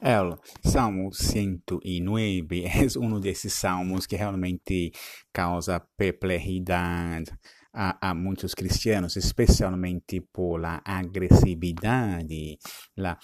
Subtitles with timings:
[0.00, 4.92] El Salmo 109 é um desses salmos que realmente
[5.32, 7.32] causa perplexidade
[7.72, 12.58] a, a muitos cristianos, especialmente por la agressividade,
[12.96, 13.18] la,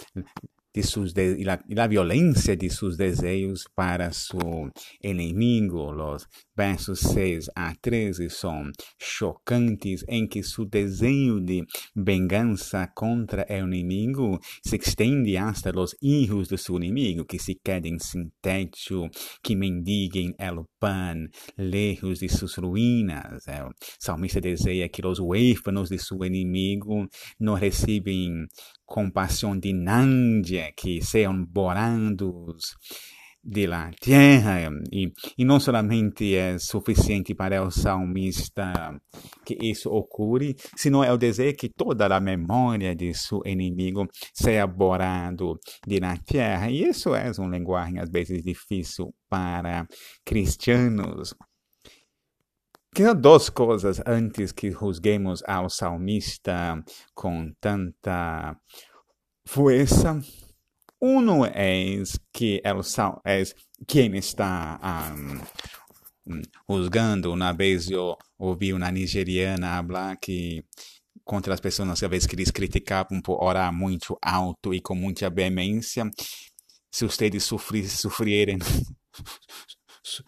[0.74, 4.70] de sus de, y, la, y, la, violencia de sus deseos para su
[5.00, 5.92] enemigo.
[5.92, 13.64] Los versos 6 a 13 son chocantes en que su deseo de venganza contra el
[13.64, 19.08] enemigo se extiende hasta los hijos de su enemigo, que se queden sin techo,
[19.42, 23.46] que mendiguen el pan lejos de sus ruínas.
[23.46, 27.06] El salmista desea que los huérfanos de su enemigo
[27.38, 28.48] no reciben
[28.84, 32.76] compasión de nadie, que sean borados
[33.44, 34.70] de la tierra.
[34.90, 38.98] E, e não somente é suficiente para o salmista
[39.44, 44.66] que isso ocorra, sino é o desejo que toda a memória de seu inimigo seja
[44.66, 46.70] borrado de la terra.
[46.70, 49.86] E isso é uma linguagem às vezes difícil para
[50.24, 51.34] cristianos.
[52.94, 56.80] Quero duas coisas antes que juzguemos ao salmista
[57.12, 58.56] com tanta
[59.44, 60.22] força.
[61.02, 62.00] Um é
[62.32, 63.42] que el sal, é
[63.84, 67.32] quem está um, juzgando.
[67.32, 70.64] Uma vez eu ouvi uma nigeriana falar que
[71.24, 75.28] contra as pessoas, às vezes que eles criticavam por orar muito alto e com muita
[75.28, 76.08] veemência,
[76.92, 78.58] se vocês sofrerem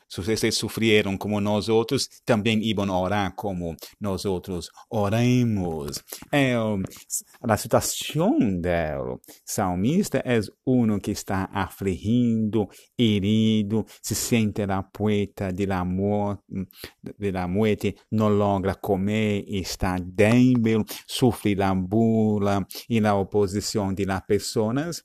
[0.09, 6.03] se vocês sofreram como nós outros, também iam orar como nós outros oremos.
[6.33, 6.55] É,
[7.43, 15.67] a situação do salmista é um que está afligindo, herido, se sente na poeta de
[15.67, 16.43] la, morte,
[17.33, 17.47] la
[18.11, 25.03] não logra comer, está débil, sofre a bula e a oposição de las pessoas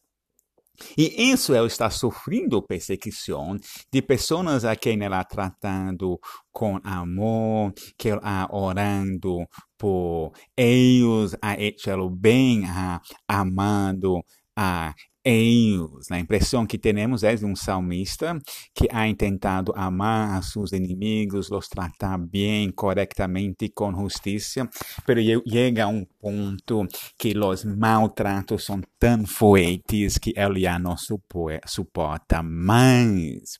[0.98, 3.58] e isso ela está sofrendo perseguição
[3.92, 6.20] de pessoas a quem ela tratando
[6.52, 9.46] com amor, que ela orando
[9.78, 14.24] por eles, a hecho bem, a amando
[14.56, 16.12] a eles.
[16.12, 18.38] A impressão que temos é de um salmista
[18.74, 24.68] que ha tentado amar a seus inimigos, los tratar bem, corretamente, com justiça,
[25.06, 30.96] pero chega a um ponto que os maltratos são tão fortes que ele já não
[30.98, 33.60] suporta mais.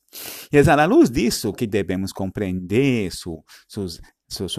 [0.52, 3.10] E é à luz disso que devemos compreender
[3.68, 4.58] seus sus,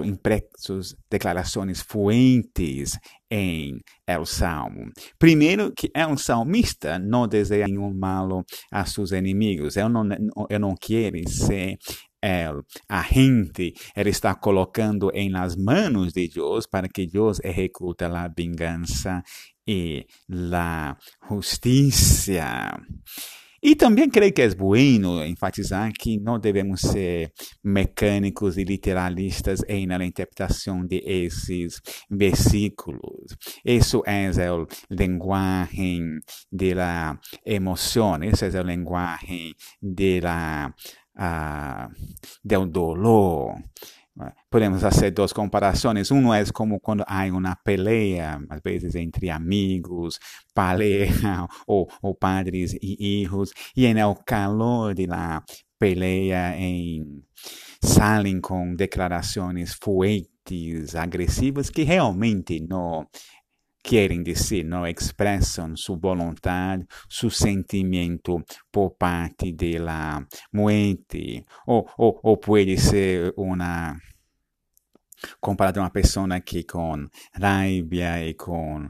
[0.58, 2.98] sus, declarações fuentes
[3.30, 4.90] em el Salmo.
[5.18, 9.76] Primeiro, que é um salmista não deseja nenhum mal a seus inimigos.
[9.76, 10.04] Ele não,
[10.50, 11.78] ele não quer ser
[12.22, 18.28] el agente, ele está colocando em las manos de Deus para que Deus execute a
[18.28, 19.22] vingança
[19.66, 20.06] e
[20.52, 20.96] a
[21.28, 22.78] justiça.
[23.64, 29.86] E também creio que é bueno enfatizar que não devemos ser mecânicos e literalistas em
[29.86, 31.80] na interpretação de esses
[32.10, 33.36] versículos.
[33.64, 36.18] Isso é o linguagem
[36.50, 40.74] da emoção, esse é o linguagem de la,
[41.16, 41.88] uh,
[42.44, 43.54] do dolor.
[44.50, 46.10] Podemos fazer duas comparações.
[46.10, 50.18] Um é como quando há uma peleia, às vezes entre amigos,
[50.54, 55.42] pareja ou, ou padres e filhos, e no calor da
[55.78, 57.22] peleia em
[57.82, 63.06] saem com declarações fortes, agressivas, que realmente não
[63.82, 71.44] querem dizer, não expressam sua vontade, seu sentimento por parte da morte.
[71.66, 73.96] Ou, ou, ou pode ser uma
[75.40, 78.88] comparado a uma pessoa que com raiva e com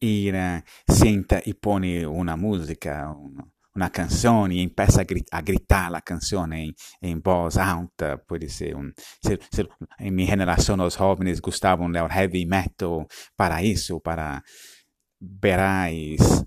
[0.00, 3.48] ira senta e põe uma música, uma
[3.88, 8.90] canção e começa a, gritar a canção em, em voz alta, pode ser um,
[9.24, 9.68] se, se,
[10.00, 14.42] em minha geração os jovens gostavam do heavy metal para isso, para
[15.20, 16.44] verais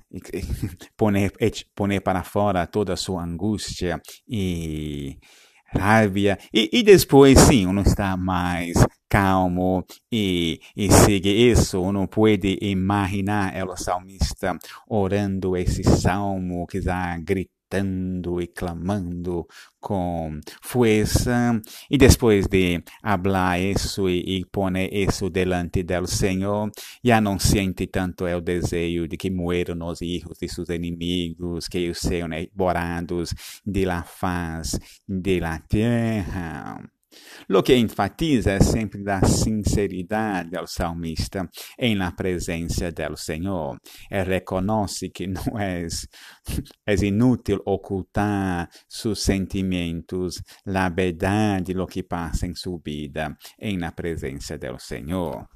[0.98, 1.32] poner,
[1.76, 5.18] poner para fora toda a sua angústia e
[5.78, 8.74] raiva e, e depois sim, não está mais
[9.10, 11.92] calmo e, e sigue isso.
[11.92, 19.48] Não pode imaginar o salmista orando esse salmo que está gritando e clamando
[19.80, 26.72] com força e depois de falar isso e, e poner isso delante do Senhor,
[27.04, 31.80] já não sente tanto o desejo de que mueram os filhos de seus inimigos, que
[31.80, 33.34] eles sejam borrados
[33.66, 36.93] de la faz de la terra.
[37.50, 43.78] Lo que enfatiza é sempre a sinceridade do salmista em la presença do Senhor.
[44.10, 45.86] Ele reconhece que não é,
[46.88, 53.92] é inútil ocultar seus sentimentos, a verdade, o que passa em sua vida, em la
[53.92, 55.48] presença do Senhor.